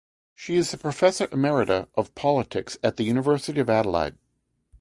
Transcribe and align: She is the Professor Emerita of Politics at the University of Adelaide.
She 0.33 0.55
is 0.55 0.71
the 0.71 0.77
Professor 0.79 1.27
Emerita 1.27 1.87
of 1.93 2.15
Politics 2.15 2.75
at 2.83 2.97
the 2.97 3.03
University 3.03 3.59
of 3.59 3.69
Adelaide. 3.69 4.15